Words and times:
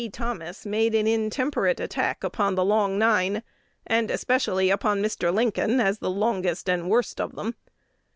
Thomas 0.11 0.65
made 0.65 0.95
an 0.95 1.05
intemperate 1.05 1.79
attack 1.79 2.23
upon 2.23 2.55
the 2.55 2.65
"Long 2.65 2.97
Nine," 2.97 3.43
and 3.85 4.09
especially 4.09 4.71
upon 4.71 4.99
Mr. 4.99 5.31
Lincoln, 5.31 5.79
as 5.79 5.99
the 5.99 6.09
longest 6.09 6.67
and 6.67 6.89
worst 6.89 7.21
of 7.21 7.35
them. 7.35 7.53